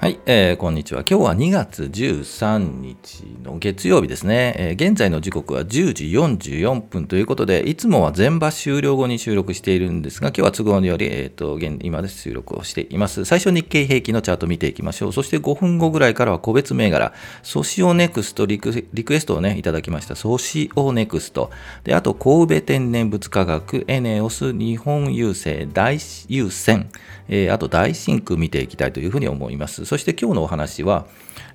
[0.00, 1.04] はい、えー、こんにちは。
[1.06, 13.26] 今日は2月13日の月曜日ですね、えー、現在の時刻は10時44分ということで、いつもは全場終了後に収録しているんですが、今日は都合により、えーと、現今で収録をしています。
[13.26, 15.12] 最初日経平均のチャート見ていきましょう。
[15.12, 17.12] そして5分後ぐらいからは個別銘柄、
[17.42, 20.16] ソシオネクストリクリクエストをね、いただきました。
[20.16, 21.50] ソシオネクスト。
[21.84, 25.98] で、あと神戸天然物価学、エネオス、日本郵政、大
[26.28, 26.88] 優先、
[27.28, 29.89] えー、あと大真空見ていきたいというふうに思います。
[29.90, 31.04] そして今日のお話は、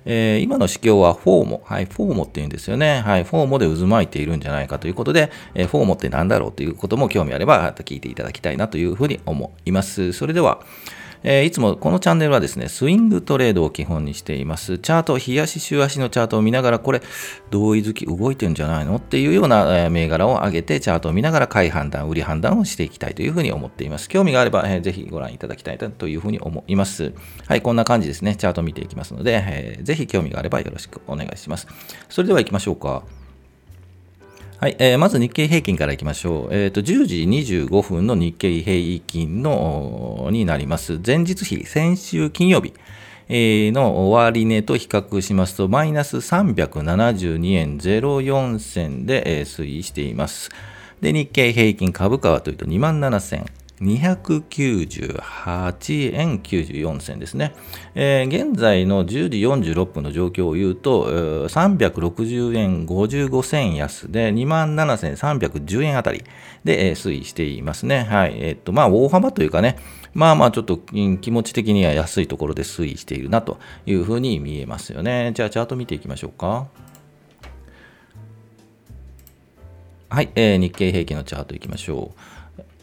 [0.04, 3.00] えー、今の市況はフォーモ、はい、フォーモって言うんですよね。
[3.00, 10.12] はい、フォーモで渦巻いているんじゃないかということで、えー、フォーモって何だろうということも興味あれば聞いていただきたいなというふうに思います。
[10.12, 10.60] それでは、
[11.28, 14.78] えー、いつもこのチャンネルはですね、スイングトレードを基本にしています。
[14.78, 17.02] チャート、日足、週足のチャートを見ながら、これ、
[17.50, 18.96] 同意月動いてんじゃないの？
[18.96, 24.08] っていうような銘柄を上げて、チャートを見ながら買い判断、売り判断をしていきたいというふうに思っています。
[24.08, 27.12] 興味があれば、えー、ぜひご覧いただきたいというふうに思います。
[27.48, 28.36] はい、こんな感じですね。
[28.36, 31.66] チャート見ていきますので、えー、ぜひ興味があればよろしくお願いします。
[32.08, 33.02] それでは行きましょうか。
[34.58, 36.54] はい、えー、まず日経平均からいきましょう。
[36.54, 40.98] えっ、ー、と、10時25分の日経平均のになります。
[41.04, 42.72] 前日比、先週金曜日。
[43.28, 50.48] の終値と比較しますと、マイナス372円04銭で推移しています。
[51.02, 53.44] で、日経平均株価はというと2万7000
[53.80, 57.52] 298円94銭ですね、
[57.94, 66.24] えー、現在の10時46分の状況を言うと、えー、360円55銭安で27,310円あたり
[66.64, 68.04] で、えー、推移していますね。
[68.04, 68.34] はい。
[68.38, 69.76] えー、っと、まあ、大幅というかね、
[70.14, 75.32] まあまあちょっと気持ち的には安いところで推移しているなというふうに見えますよね。
[75.34, 76.66] じゃあ、チャート見ていきましょうか。
[80.08, 82.35] はい、えー、日経平均のチャートいきましょう。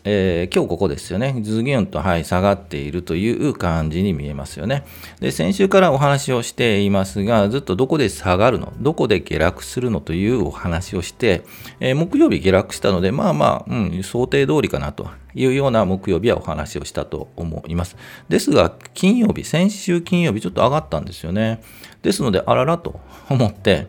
[0.05, 4.83] えー、今日ここですよね、ズギュンと、はい、下がっているという感じに見えますよね。
[5.21, 11.43] で、先週からお話をしていますが、ずっとどこで下がるの、どこで下落するのというお話をして、
[11.79, 17.95] えー、木曜日下落したので、まあまあ、うん、想定通りかなというような木曜日はお話をしたと思います。
[18.27, 21.61] ですが、金曜日、先週金曜日ちょっと上がったんですよね。
[22.01, 22.99] ですので、あららと
[23.29, 23.87] 思って、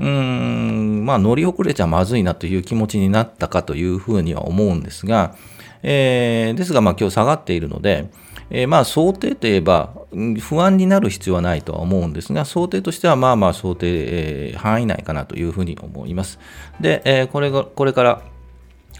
[0.00, 5.36] うーん、まあ乗り遅れちゃまずいなという気持ちになったかというふうには思うんですが、
[5.82, 8.10] えー、ですが、まあ、今日下がっているので、
[8.48, 9.94] えー、まあ想定といえば、
[10.40, 16.38] 不安になる必要はないとは思うんですが、想定としてはまあまあ想定、えー、範囲内かなというふうに思います。
[16.80, 18.22] で、えー、これがこれから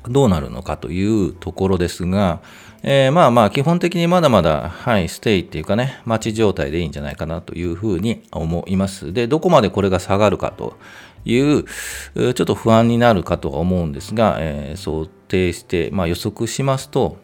[0.09, 2.41] どうなるのかというところですが、
[2.83, 9.13] えー、まあまあ基本的にまだまだ、はい、ステイっていうかね、待ち状態でいいんじゃないかなというふうに思います。
[9.13, 10.77] で、どこまでこれが下がるかと
[11.25, 17.19] いう、ちょっと不安になるかとは思うんですが、えー、想定して、まあ、予測しますと、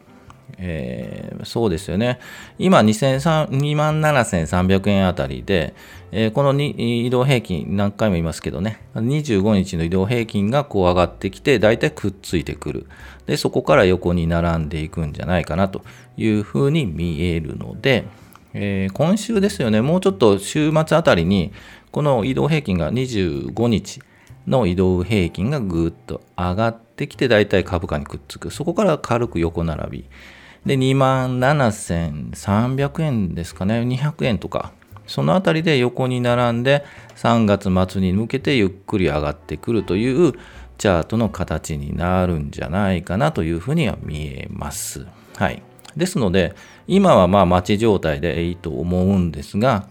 [0.59, 2.19] えー、そうですよね。
[2.59, 5.75] 今2万7300円あたりで、
[6.13, 12.87] えー、この移動平均、何回も言いますけどね、25日の移動平均がこう上がってきて、だいたいくっついてくる。
[13.27, 15.83] で、そこから横に並んでいくんじゃないかなと
[16.17, 18.07] いうふうに見えるので、
[18.55, 21.53] えー、今週ですよね、もうちょっと週末あたりに、
[21.91, 24.01] この移動平均が25日
[24.47, 28.51] の移動平均がぐっと上がってきて、だいたい株価にくっつく。
[28.51, 30.05] そこから軽く横並び。
[30.65, 34.73] で、2万7300円ですかね、200円とか、
[35.07, 36.85] そのあたりで横に並んで、
[37.17, 40.33] 3月末に向けてゆっくり上がってくるという
[40.79, 45.07] チャートの形になるんじゃないかなというふうには見えます。
[45.37, 45.63] はい。
[45.97, 46.55] ですので、
[46.87, 49.89] 今はまあ待ち状態でいいと思うんですが、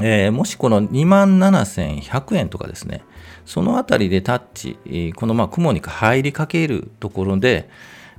[0.00, 3.02] えー、もしこの27,100円とかですね、
[3.48, 7.68] そのあたりでタッチ、このまあ雲に入りかけるところで、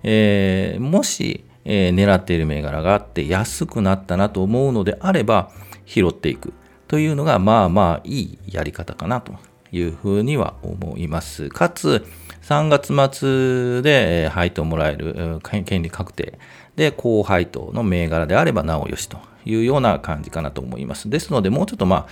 [0.03, 5.51] えー、もしえー、狙っている銘柄があって安くなったなと思うのであれば
[5.85, 6.53] 拾っていく
[6.87, 9.35] というのがまあまあいいやり方かなと
[9.71, 11.49] いうふうには思います。
[11.49, 12.05] かつ
[12.41, 16.39] 3月末で配当もらえる権利確定
[16.75, 21.09] で高配当の銘柄であればなおよしというような感じかなと思います。
[21.09, 22.07] ですのでもうちょっとまあ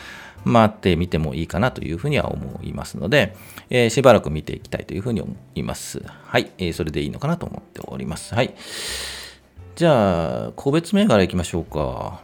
[0.48, 3.36] 待ってみてもいいかなというふうには思いますので、
[3.70, 6.02] えー、しばらく見ていきたいというふうに思います。
[6.06, 8.34] はい、えー、それでいいのかなと思っております。
[8.34, 8.56] はい。
[9.76, 12.22] じゃあ、個別銘柄いきましょうか。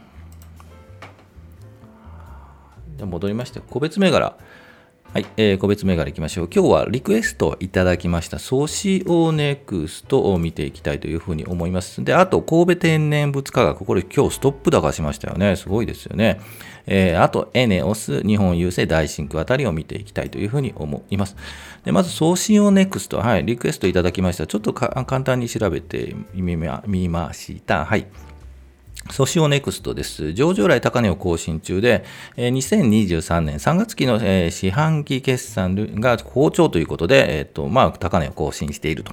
[2.96, 4.36] じゃ戻りまして、個別銘柄。
[5.14, 6.48] はい、えー、個別銘柄いきましょう。
[6.52, 12.02] 今日はリクエストいただきました、ソシオネクストを見ていきたいというふうに思います。
[12.02, 15.54] で、あと、神戸天然物価学、これ今日ストップ高しましたよね。
[15.54, 16.40] すごいですよね。
[16.88, 21.36] えー、あと、エネオス、日本郵政、大真空あたりを見ていきたいというふうに思います。
[21.84, 24.48] でまず、送信をネクスト、はい、リクエストいただきました。
[24.48, 27.84] ちょっと簡単に調べてみました。
[27.84, 28.08] はい。
[29.10, 30.32] ソシオネクストです。
[30.32, 32.04] 上場来高値を更新中で、
[32.36, 34.18] 2023年3月期の
[34.50, 39.12] 四半期決算が好調ということで、えっとまあ、高値を更新していると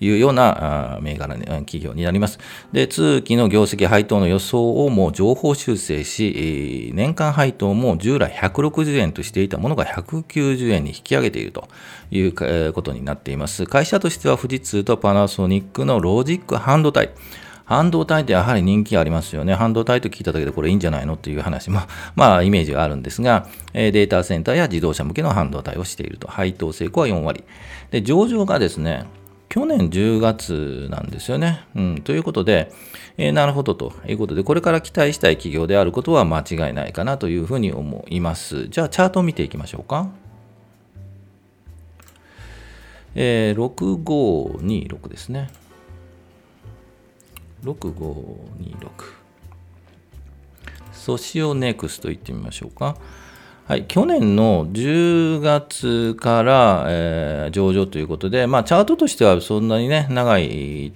[0.00, 2.38] いうような銘柄企業になります。
[2.72, 11.68] で、通期の業績配当の予想をもう情報修正し、年間配当も従来160円としていたものが190円に引き上げていると
[12.10, 12.32] いう
[12.72, 13.66] ことになっています。
[13.66, 17.10] 会社としては富士通とパナソニックのロジック半導体。
[17.68, 19.54] 半導体ってやはり人気ありますよね。
[19.54, 21.82] 半導体と聞いただけでこれいいんじゃないのっていう話も、
[22.16, 26.28] まあ、イメージがあるんですが、データセンターや自動車向けの半導体をしていると。
[26.28, 27.44] 配当成功は4割。
[27.90, 29.04] で、上場がですね、
[29.50, 31.66] 去年10月なんですよね。
[31.76, 32.72] うん、ということで、
[33.18, 38.68] えー、なるほどということで、これから期待したい企業であることは間違いないかなというふうに思います。
[38.68, 40.08] じゃあ、チャートを見ていきましょうか。
[43.14, 45.50] えー、6526ですね。
[47.64, 49.18] 6526
[50.92, 52.96] ソシオネクスと言ってみましょうか。
[53.68, 60.92] はい、去年の10月から、えー、上場ということで、まあ、チャートとしてはそんなにね、長い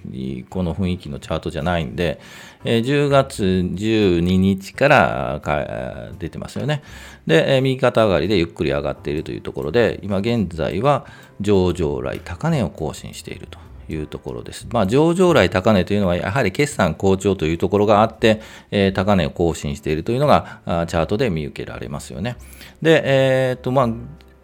[0.49, 2.19] この雰囲気のチャートじゃないんで、
[2.65, 6.81] えー、10月12日から出てますよね。
[7.27, 11.05] で、えー、右肩上がりでゆっくり上がっているというところで、今現在は
[11.41, 13.59] 上場来高値を更新していると。
[13.89, 14.67] いうところです。
[14.71, 18.41] まあ、上場来高値というのは、やはり決算好調というところがあって、
[18.71, 22.37] えー、高値を更新しているというのが、チャートで見受けられますよね。
[22.81, 23.89] で、えー、っと、まあ、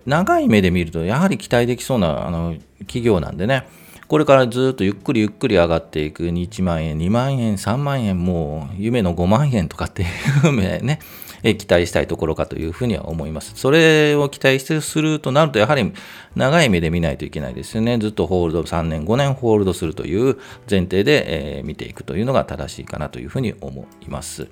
[0.06, 3.68] 長い目で見ると、やはり期待できそうなあの企業なんでね、
[4.08, 10.06] これからずっとゆっくりゆっくり上がっていく1万円、2万円、3万円、もう夢の5万円とかってい
[10.50, 10.52] う
[10.84, 11.00] ね、
[11.44, 13.54] え期待したいところかというふうには思います。
[13.56, 15.92] それを期待してするとなると、やはり
[16.36, 17.98] 長い目で見ないといけないですよね。
[17.98, 20.38] ずっとホールド、3年、5年ホールドするという
[20.70, 24.48] 前提で、えー、見ていくというのが正しいかなというふうに思います。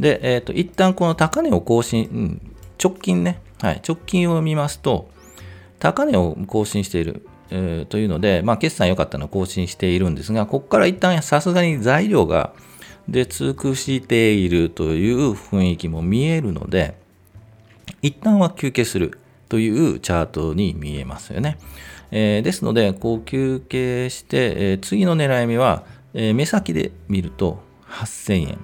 [0.00, 2.40] で、えっ、ー、と、一旦この高値を更新、うん、
[2.82, 5.08] 直近ね、はい、直近を見ますと、
[5.78, 7.26] 高値を更新している、
[7.88, 12.52] というので、まあ、決算良かったのを更新しているんですが、ここから一旦さすがに材料が
[13.08, 16.96] で尽くしているという雰囲気も見えるので
[18.02, 19.18] 一旦は休憩する
[19.48, 21.58] というチャートに見えますよね。
[22.10, 28.58] えー、ですので、こう休憩して、えー、次の狙い目は、えー、目先で見ると8000円。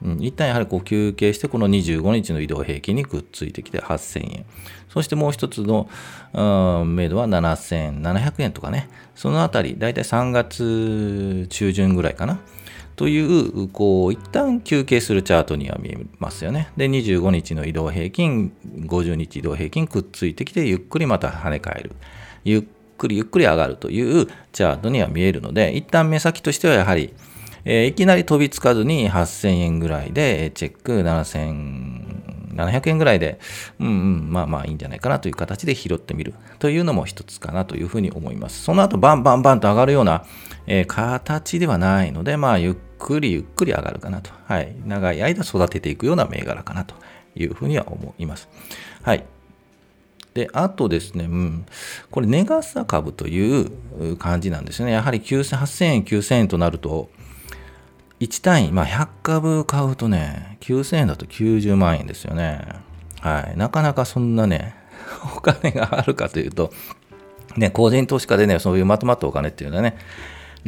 [0.00, 4.46] うん、一旦やはりこう休憩して、この25日の移動平均にくっついてきて8000円。
[4.88, 5.88] そしてもう一つの、
[6.32, 8.88] 目処は7700円とかね。
[9.14, 12.40] そのあたり、だいたい3月中旬ぐらいかな。
[12.98, 16.72] という、こう、一旦休憩するチャートには見えますよね。
[16.76, 21.92] で、25日の移動平均、50日移動平均くっついてきて、ゆっくりまた跳ね返る。
[22.44, 22.62] ゆっ
[22.98, 27.14] くりゆっくり上がるというチャートには見えるので、一旦目先としてはやはり、
[27.64, 33.38] えー、いきなり飛びつかずに8000円ぐらいで、チェック7700円ぐらいで、
[33.78, 38.60] うんうん、まあまあいいんじゃないかなという形で拾ってみるというのも一つかなというふうに思います。
[38.64, 40.24] その後バンバンバンと上がるような、
[40.66, 44.30] えー、形ではないので、まあゆっくりゆっくり上がるかなと。
[44.46, 44.74] はい。
[44.86, 46.94] 長い間育てていくような銘柄かなと
[47.34, 48.48] いうふうには思います。
[49.02, 49.24] はい。
[50.34, 51.66] で、あとですね、うん、
[52.10, 54.92] これ、ネガサ株という感じなんですね。
[54.92, 57.10] やはり9000 8000円、9000円となると、
[58.20, 62.60] 1単位、まあ、100株買うとね、9000円だと90万円ですよね。
[63.20, 63.56] はい。
[63.56, 64.74] なかなかそんなね、
[65.36, 66.72] お金があるかというと、
[67.56, 69.96] ね、個人投資家でね、そういうまとまったお金っていうのはね、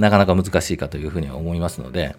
[0.00, 2.16] なかなか難しいかというふうには思いますので、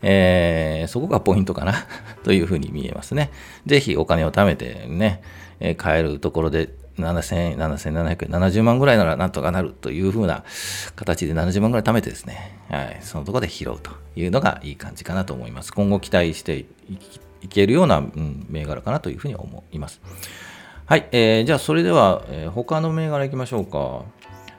[0.00, 1.74] えー、そこがポイントかな
[2.22, 3.32] というふうに見えますね。
[3.66, 5.20] ぜひお金を貯めてね、
[5.58, 10.44] えー、買えるところで7000円、7700円、70万ぐらいならなんとかなるというふうな
[10.94, 15.72] 形で70万ぐらい貯めてですね、はい、そのところで拾うというのがいい感じかなと思います。
[15.72, 16.64] 今後期待して
[17.42, 20.00] いけるような、うん、銘柄かなというふうに思います。
[20.86, 24.04] はい、えー、じゃあそれでは、えー、他の銘柄いきましょうか。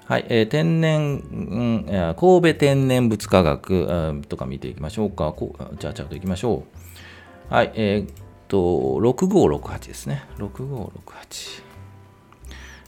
[0.07, 1.35] はい、えー、天然、う
[1.81, 5.33] ん、神戸天然物価学、とか見ていきましょうか。
[5.33, 6.63] こうじゃあ、ちゃんといきましょ
[7.51, 7.53] う。
[7.53, 8.13] はい、えー、っ
[8.47, 10.23] と、6568ですね。
[10.37, 11.67] 6568。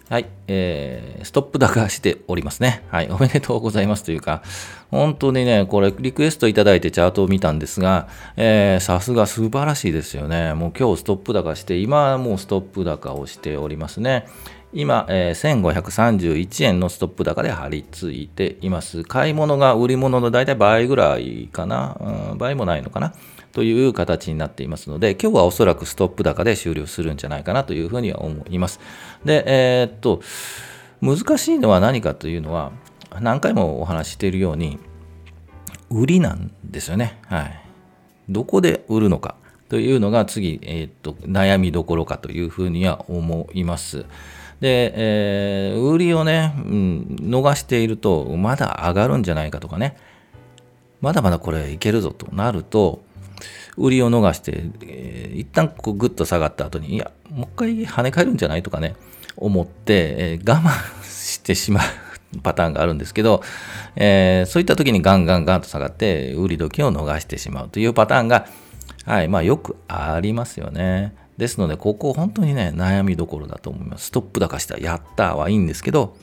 [0.09, 2.83] はい、えー、ストップ高しておりますね。
[2.87, 4.41] はい、おめでとうございますというか、
[4.89, 10.55] 本当にね、これリクエストいただいてチャートを見たんですが、えー、さすが素晴らしいですよね。
[10.55, 14.25] もう今日ストップ高して、今はもうストップ高をしておりますね。
[14.71, 19.03] 今、えー、1531円のストップ高で張り付いています。
[19.03, 21.97] 買い物が売り物の大体倍ぐらいかな、
[22.31, 23.13] うん、倍もないのかな
[23.51, 28.79] という形になっていますので、今日はおそらくストップ高で終了するんじゃないかなというふうには思います。
[29.25, 30.21] で、えー、っと、
[31.01, 32.71] 難しいのは何かというのは、
[33.19, 34.77] 何回もお話ししているように、
[35.89, 37.17] 売りなんですよね。
[37.25, 37.59] はい。
[38.29, 39.33] どこで売るのか
[39.69, 44.05] というのが次、えー、っと悩みどころかというふうには思います。
[44.59, 49.97] で、えー、売りをね、うん、逃していると、まだ上がるんじゃないかとかね、
[51.01, 53.01] まだまだこれいけるぞとなると、
[53.77, 58.95] 売りを逃して、えー、一旦こうグッと下がった後に、いや、もう一回跳ね返るんじゃないとかね、
[59.37, 63.41] 思って、えー、我慢してしまうパターンがあるんですけど、
[63.95, 68.47] えー、そういった時にガンガンガンと下がって、売り時を逃してしまうというパターンが、
[69.05, 71.15] はい、まあよくありますよね。
[71.39, 74.07] ですので、ここ本当にね、悩みどころだと思います。
[74.07, 76.17] ストップ高したやったはいいんですけど、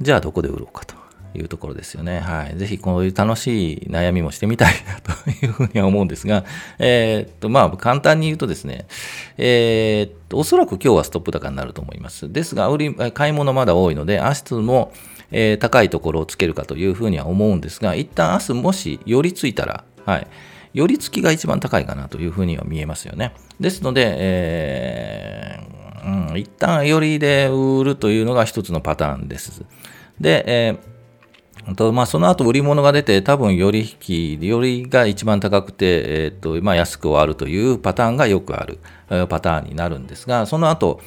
[0.00, 0.96] じゃあどこで売ろうかと
[1.38, 2.18] いうところですよね。
[2.18, 2.58] はい。
[2.58, 6.44] ぜひこういう楽しい悩みもしてみたいなというふうには思うんですが、
[6.80, 8.86] えー、っと、まあ簡単に言うとですね、
[9.38, 12.32] えー、っと、おそらく今日はストップ高になると思います。
[12.32, 14.92] ですが、売り、買い物まだ多いので、明日も、
[15.30, 20.26] えー、高いところをつけるかというふうには思うんですが、一旦明日もし寄りついたら、はい。
[20.72, 23.34] 寄り付きが一番高いかなというふうには見えますよね。
[23.58, 29.64] ですので、えー、うん、一旦寄りで売るというのが一つのパターンです。
[30.20, 38.78] で、えーとまあ、その後売り物が出て、多分寄り引き、寄りが一番高くて、えーとまあ、安く終わるというパターンがよくある
[39.28, 41.00] パターンになるんですが、その後、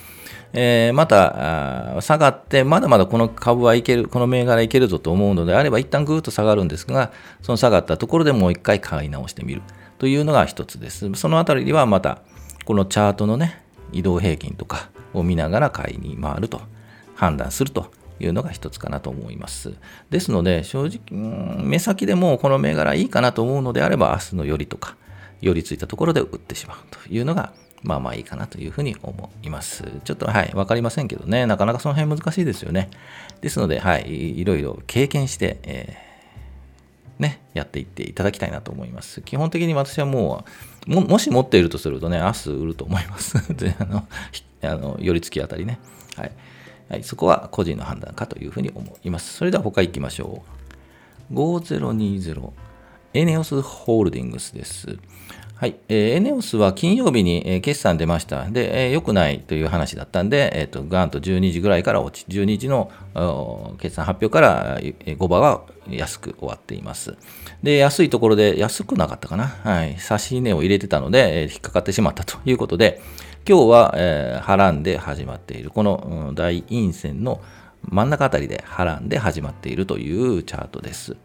[0.53, 9.63] えー、また下がって、まだまだこの株はいける、この銘柄いけるぞと思うのであれば、一旦ぐーっと下がるんですが、その下がったところでもう一回買い直してみる
[9.97, 11.11] というのが一つです。
[11.15, 12.21] そのあたりはまた、
[12.65, 16.61] このチャートのね、移動平均とかを見ながら買いに回ると
[17.15, 19.73] 判断するというのが一つかなと思います。
[20.11, 24.95] ですので、正直、目先でもこの銘柄いいかなと思うのであれば、明日の寄りとか、
[25.41, 27.51] 寄りついたところで売ってしまうというのが
[27.83, 29.83] まあまあいいかなというふうに思います。
[30.05, 32.89] ちょっとはい、わかりませんけどね、なかなかその辺難しいですよね。
[33.41, 39.21] ですので、はい、いろいろ経験して、えー、ね、やっていっていただきたいなと思います。
[39.21, 40.45] 基本的に私はも
[40.87, 43.35] う、ももし持っているとするとね、明日売ると思います。
[43.53, 44.07] であの、
[44.63, 45.79] あの寄り付きあたりね。
[46.15, 46.31] はい。
[46.89, 49.33] はい、そこは個人の判断かというふうに思います。
[49.33, 50.43] それでは他行きましょ
[51.31, 51.33] う。
[51.33, 52.51] 5020
[53.13, 54.97] エネオスホールディングスです。
[55.63, 58.49] はい、えー、エネオスは金曜日に、えー、決算出ました。
[58.49, 62.91] で、えー、良くないという話だったんで、えーと、ガーンと12時ぐらいから落ち、12時の
[63.79, 67.15] 決算発表から、えー、5番は安く終わっています。
[67.63, 69.45] で、安いところで、安くなかったかな。
[69.47, 73.01] はい、差し値を入れてたので、えー、引っかかってしまったということで、
[73.47, 77.39] 今日は、えー、波乱で始まっている、この、うん、大陰線の
[77.89, 81.15] 真ん中あたりで波乱で始まっているというチャートです。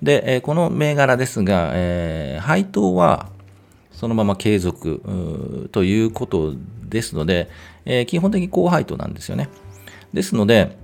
[0.00, 3.28] で、えー、この銘柄ですが、えー、配当は、
[4.02, 6.56] そのまま継続ということ
[6.88, 7.48] ですので、
[7.84, 9.48] えー、基本的に高配当なんですよね。
[10.12, 10.76] ですので、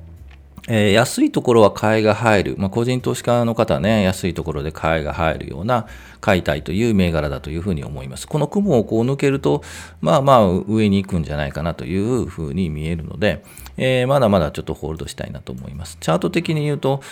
[0.68, 5.88] えー、安いところは買いが入る、まあ、個人投資家の方はね、安いところで買いが入るような
[6.20, 8.28] 買いたいという銘柄だというふうに思います。
[8.28, 9.64] この雲をこう抜けると、
[10.00, 13.42] まあまあ上に行くんじゃないかなというふうに見えるので、
[13.76, 15.98] えー、まだまだちょっとホールドしたいなと思います。
[16.00, 17.02] チャート的に言うと、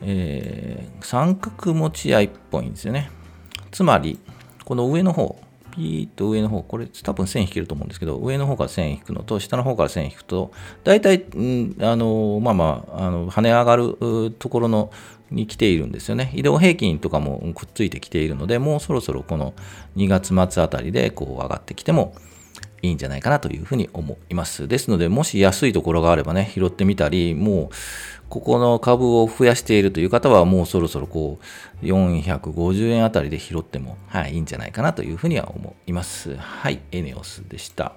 [0.00, 3.10] えー、三角持ち合いっぽいんですよね。
[3.70, 4.18] つまり、
[4.64, 5.38] この上の方、
[5.72, 10.52] ピーッと上の方、これ多分線引けると思うんですけど、上の方から線引くのと、下の方から線引くと、
[10.84, 11.24] 大体、
[11.80, 13.96] あのまあまあ、あの跳ね上がる
[14.38, 14.90] ところの
[15.30, 16.32] に来ているんですよね。
[16.34, 19.54] 移動平均とかもくっついてきているので、もうそろそろこの
[19.96, 22.14] 2月末あたりでこう上がってきても
[22.84, 24.68] いいんじゃないかなというふうに思います。
[24.68, 27.74] ですので、もし安いところがあればね、拾ってみたり、もう、
[28.28, 31.38] ここの株を増やしているという方は、もうそろそろこ
[31.82, 36.36] う、450円あたりで拾っても、はい、いいんじゃないかなというふうには思います。
[36.36, 37.92] はい、エネオスでした。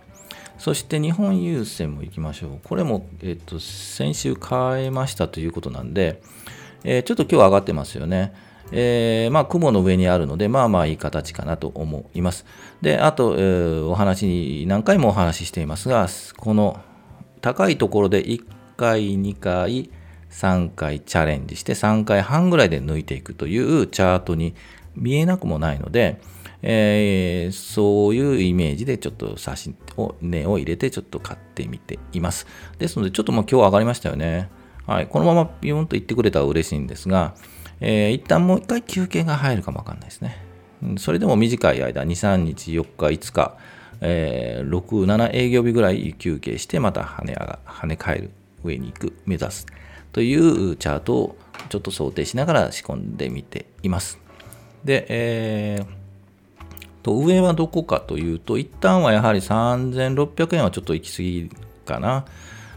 [0.58, 2.60] そして日本郵船も行きましょう。
[2.63, 6.22] これも、えっと、先週買えましたということなんで、
[6.84, 8.34] えー、ちょっと今日上がってますよね。
[8.71, 12.45] えー、まあ、雲の上にあるので、まあまあいい形かなと思います。
[12.81, 16.07] で、あと、えー、お話に何回もお話ししていますが、
[16.38, 16.79] この
[17.41, 18.43] 高いところで1
[18.75, 19.89] 回、2回、
[20.29, 24.53] 3回チャレンジして3回半ぐらいで抜いていくというチャートに
[24.95, 26.19] 見えなくもないので、
[26.62, 32.47] えー、そういうイメージでちょっと写真を、値を入れてちょっと買ってみています。
[32.79, 34.50] ですので、ちょっともう今日上がりましたよね。
[34.86, 35.07] はい。
[35.07, 37.36] このままピューンと言ってくれたら嬉しいんですが、
[37.79, 40.43] えー、一旦もう一回休憩が入るかもわかんないですね。
[40.98, 43.57] それでも短い間、2、3日、4日、5日、
[44.01, 48.31] えー、6、7営業日ぐらい休憩して、また跳ね上が跳ね返る、
[48.63, 49.65] 上に行く、目指す。
[50.12, 51.38] というチャートを
[51.69, 54.19] ちょっと想定しながら仕込んでみています。
[54.84, 55.86] で、えー、
[57.03, 61.50] と上はどこかというと、一旦はやはり3600円はちょっと行き過ぎ
[61.86, 62.25] かな。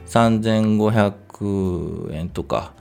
[0.07, 2.73] 3500円とか、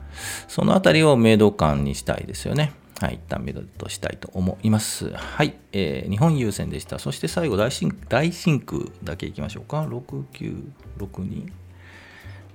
[0.48, 2.72] そのあたりをメイド感にしたいですよね。
[3.00, 5.10] はい、一旦目処としたいと思います。
[5.10, 6.98] はい、えー、日本優先でした。
[6.98, 9.86] そして最後大真、大真空だけいきましょうか。
[9.88, 11.50] 6962。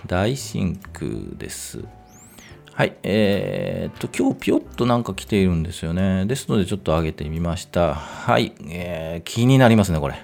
[0.05, 1.83] 大真空です。
[2.73, 6.25] はい、えー、っと、今日ピヨッとなんか来ているんですよね。
[6.25, 7.95] ですので、ちょっと上げてみました。
[7.95, 10.15] はい、えー、気になりますね、これ。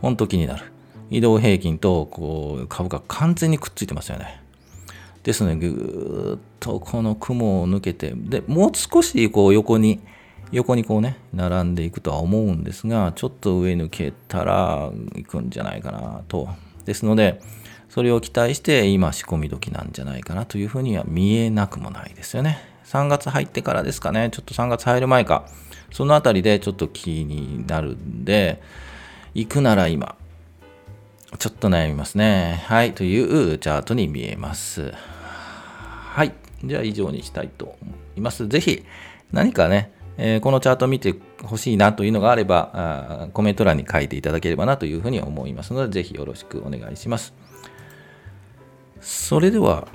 [0.00, 0.72] ほんと気になる。
[1.10, 4.42] 移動平均とこう株価完全にくっついてますよね。
[5.28, 10.00] ですので、ぐーっとこの雲を抜けて、で、もう少しこう横に、
[10.52, 16.48] 横にこうね、並んでいくとは思うんですが、ちょっと上抜けたら行くんじゃないかなと。
[16.86, 17.42] ですので、
[17.90, 22.58] それを期待して今仕込み時なんじゃないかなというふうには見えなくもないですよね。
[22.86, 24.30] 3月入ってからですかね。
[24.32, 25.46] ちょっと3月入る前か。
[25.92, 28.62] そのあたりでちょっと気になるんで、
[29.34, 30.16] 行くなら今。
[31.38, 32.62] ちょっと悩みますね。
[32.64, 32.94] はい。
[32.94, 34.94] というチャートに見えます。
[36.64, 38.48] じゃあ以上にしたいと思います。
[38.48, 38.84] ぜひ
[39.32, 47.34] 何かね、えー、このチャート見てほしいなというのがあればあ、コメント欄に書いていただければなというふうに思いますので、ぜひよろしくお願いします。
[49.00, 49.86] それでは、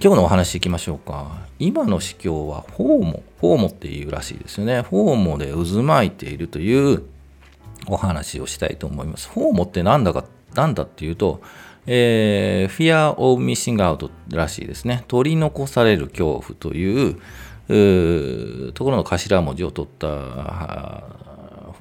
[0.00, 1.46] 今日のお話いきましょうか。
[1.58, 4.82] 今の市況はフォーモ、フォーモっていうらしいですよね。
[4.82, 7.02] フォーモで渦巻いているという
[7.86, 9.28] お話をしたいと思います。
[9.28, 10.24] フォーモって何だか、
[10.54, 11.42] 何だっていうと、
[11.86, 15.04] えー、Fear of Missing Out らしいですね。
[15.08, 17.14] 取り残される恐怖という
[18.72, 20.06] ところの頭文字を取った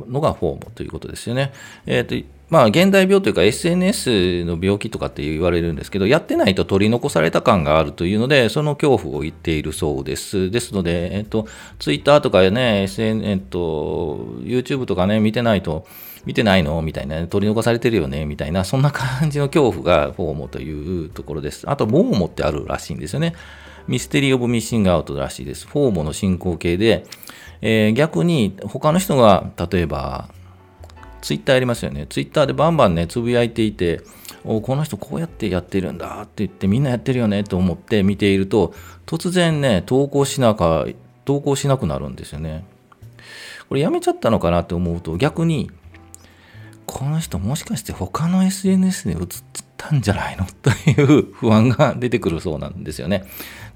[0.08, 1.54] のがフォーモということですよね。
[1.86, 10.52] えーとまあ、現代病というか SNS の病気とかって言われるんですけど、やってないと取り残された感があるというので、その恐怖を言っているそうです。
[10.52, 11.48] ですので、えっと、
[11.80, 15.88] Twitter とかね、SN、えっと、YouTube とかね、見てないと、
[16.26, 16.82] 見てないの？
[16.82, 18.26] みたいな、取り残されてるよね？
[18.26, 21.70] みたいな、そんな感じの恐怖がフォーモというところです。
[21.70, 23.34] あと、モーモってあるらしいんですよね。
[23.88, 25.68] ミステリー・オブ・ミッシング・アウトらしいです。
[25.68, 27.06] フォーモの進行形で、
[27.62, 30.30] えー、逆に他の人が、例えば、
[31.22, 32.08] ツイッターやりますよね。
[32.10, 34.02] ツイッターでバンバンね、つぶやいていて、
[34.46, 38.74] おこの人こうやってやってるんだって言ってみんなやってるよねと思って見ていると
[39.06, 40.86] 突然ね投稿しなか
[41.24, 42.66] 投稿しなくなるんですよね
[43.70, 45.72] これやめちゃったのかなって思うと逆に
[46.94, 49.20] この人もしかして他の SNS に映っ
[49.78, 50.46] たんじゃないの？
[50.62, 53.24] という不安が出てくるそうなんですよね。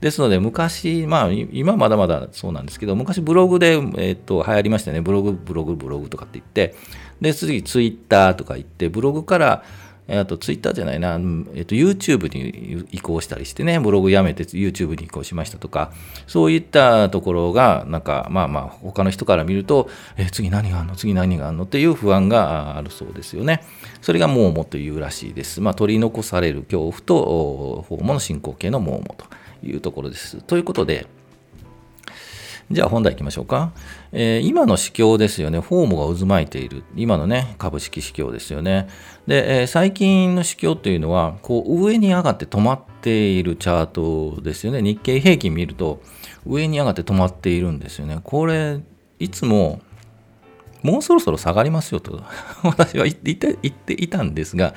[0.01, 5.01] ですので昔、まあ今まだまだそうなんですけど、昔ブログで、えー、っと流行りましたね。
[5.01, 6.75] ブログ、ブログ、ブログとかって言って、
[7.19, 9.63] で、次ツイッターとか言って、ブログから
[10.10, 11.20] あとツイッターじゃないな、
[11.54, 15.91] えっと、YouTube に移行したりしてね、ブログやめて YouTube に移行しましたとか、
[16.28, 20.96] そういったところが、なんか、まあまあ、他の人から見ると、え、次何があるの？
[20.96, 21.65] 次何があるの？
[21.65, 23.63] っていう不安があるそうですよね。
[24.02, 25.60] それがモーモというらしいです。
[25.60, 29.26] まあ、取り残される恐怖と、フォーモの進行形のモーモと
[29.62, 30.41] いうところです。
[30.41, 31.08] ということで、
[32.69, 33.71] じゃあ本題行きましょうか。
[34.12, 35.62] えー、今の市況ですよね。
[35.62, 36.84] フォームが渦巻いている。
[36.97, 38.89] 今のね、株式市況ですよね。
[39.25, 44.82] で、えー、最近の市況というのは、こう上に上がって止まっているチャートですよね。
[44.82, 46.01] 日経平均見ると、
[46.45, 48.19] 上に上がって止まっているんですよね。
[48.21, 48.82] これ、
[49.19, 49.80] いつも、
[50.84, 52.21] もうそろそろ下がりますよと
[52.63, 54.73] 私は言って言っていたんですが、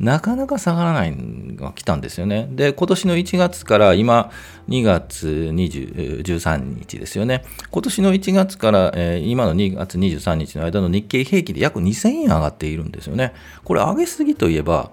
[0.00, 2.48] なかなか下がらないのが来たんですよね。
[2.52, 4.30] で、今年の1月から今、
[4.68, 7.44] 2月20 13日ですよね。
[7.70, 13.32] 今年の1月から、えー、今の2月23日の間の日経平均で約2000円上がっているんですよね。
[13.64, 14.90] これ上げすぎといえば、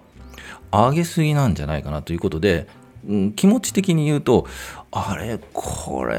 [0.72, 2.68] 上げすぎなんじゃないかなということで、
[3.08, 4.46] うん、気持ち的に言うと、
[4.92, 6.18] あれ、これ、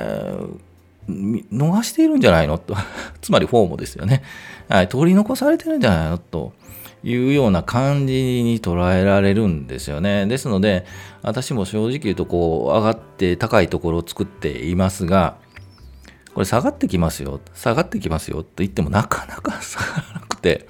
[1.08, 2.58] 逃しているんじゃないの？
[2.58, 2.76] と。
[3.20, 4.22] つまりフォームですよね。
[4.68, 6.18] はい、取り残されてるんじゃないの？
[6.18, 6.52] と。
[7.02, 10.26] いうような感じに捉えられるんですよね。
[10.26, 10.84] ですので、
[11.22, 15.36] 私も正直言うと、こう、上がって高いところを作っていますが、
[16.34, 20.68] これ下がってきますよ、下がってきますよと言ってもなかなか下がらなくて、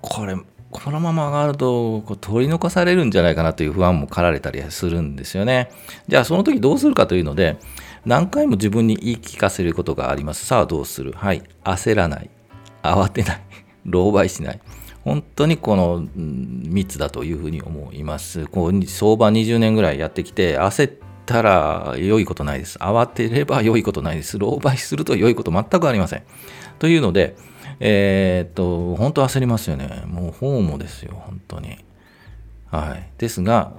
[0.00, 0.36] これ、
[0.70, 5.70] このまま上がるとこう取り残されるんじゃないかなという不安も駆られたりするんですよね。
[6.08, 7.56] じゃあその時どうするかというので、
[8.04, 10.44] 何回も自分に言い聞かせることがあります。
[10.44, 11.12] さあどうする？
[11.12, 11.42] はい。
[11.64, 12.30] 焦らない。
[12.82, 13.40] 慌てない。
[13.86, 14.60] 狼狽しない。
[15.06, 18.46] 本当にこの3つだというふうに思います。
[18.46, 20.92] こう相場20年ぐらいやってきて、焦っ
[21.24, 22.76] たら良いことないです。
[22.78, 24.36] 慌てれば良いことないです。
[24.36, 26.24] 狼狽すると良いこと全くありません。
[26.80, 27.36] というので、
[27.78, 30.02] えー、っと、本当焦りますよね。
[30.06, 31.78] もうホームですよ、本当に。
[32.72, 33.08] はい。
[33.16, 33.74] ですが、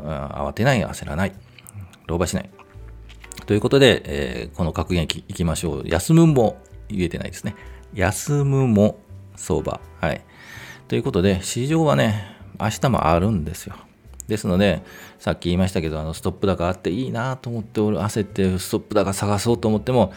[0.47, 1.33] 慌てない、焦らない。
[2.07, 2.49] 狼狽しない。
[3.45, 5.83] ということで、えー、この格言いきましょう。
[5.85, 7.53] 休むも言えてないですね。
[7.93, 9.01] 休むも
[9.35, 9.81] 相場。
[9.99, 10.21] はい。
[10.87, 13.75] ということで、市場はね、明日もあるんですよ。
[14.27, 14.83] ですので、
[15.19, 20.13] さっき言いましたけど、あのストップ高あっていいなと思って、おる焦ってストップ高探そうと思っても、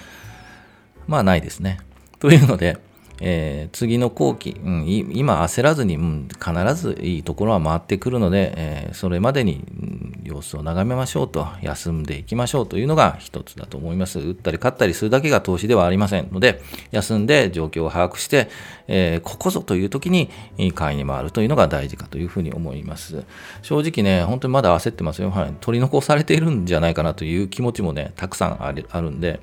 [1.09, 1.81] まあないですね。
[2.21, 2.79] というので、
[3.21, 14.19] えー、次の後期、うん、今焦らずに、うん、必ずいいところは回ってくるので、えー、それまでに、うん、様子を眺めましょうと、休んでいきましょうというのが一つだと思います。
[14.19, 18.49] 打ったり勝ったりするだけが投資ではありませんので、休んで状況を把握して、
[18.89, 20.31] えー、ここぞという時に
[20.75, 23.25] 買いに回るというのが大事かというふうに思います。
[23.63, 25.31] 正直ね、本当にまだ焦ってますよ。
[25.31, 29.41] はい、取り残されているんじゃないかなという気持ちもね、たくさんあるあるんで、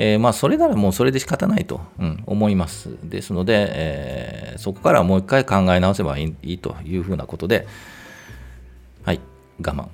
[0.00, 2.96] えー、まあ、それならもうそれで仕方ないと、うん、思います。
[3.02, 7.66] ですので、えー、そこからもう一回考え直せばいいというふうなことで、
[9.02, 9.20] はい、
[9.60, 9.88] 我慢、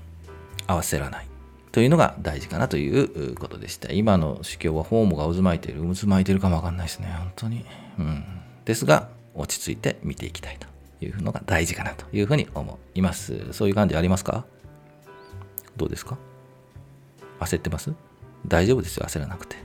[0.66, 1.26] 合わせらない
[1.72, 3.92] というのが大事かなということでした。
[3.92, 7.64] 今の主教はフォームが渦巻いている、渦巻いているかもわかんないですね、本当に。
[7.98, 8.24] うん、
[8.66, 10.68] ですが、落ち着いて見ていきたいと
[11.04, 13.54] いうのが大事かなというふうに思います。
[13.54, 14.44] そういう感じありますか？
[15.78, 16.18] どうですか？
[17.40, 17.90] 焦ってます？
[18.46, 19.56] 大丈夫ですよ、焦らなくて。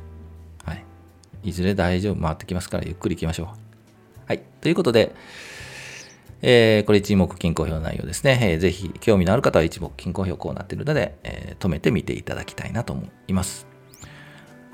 [1.43, 3.47] いずれ大丈夫、回ってきますから、ゆっくり行きましょう。
[4.28, 4.43] はい。
[4.62, 5.13] ということで、
[6.41, 8.39] えー、これ一目均衡表の内容ですね。
[8.41, 13.67] えー、ぜひ、興味のある方は一目均衡表こうなっているので、えー、止めてみていただきたいなと思います。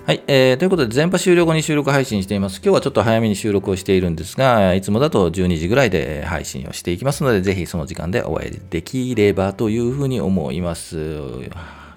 [0.06, 0.58] はい、えー。
[0.58, 2.62] ということで、全波終了後に収録配信しています。
[2.64, 10.98] 今日はちょっと早めに収録をしているんですが、いつもだと12時ぐらいで配信をしていきますので、ぜひその時間でお会いできればというふうに思います。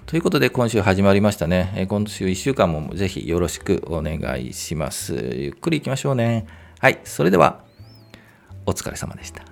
[0.09, 1.85] ということで今週始まりましたね。
[1.87, 5.13] 今週1週間もぜひよろしくお願いします。
[5.13, 6.47] ゆっくり行きましょうね。
[6.79, 7.59] はい、それでは
[8.65, 9.48] お疲れ様でした。